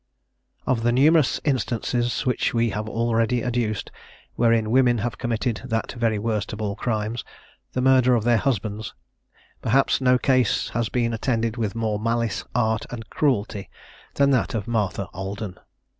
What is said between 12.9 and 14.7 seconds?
cruelty, than that of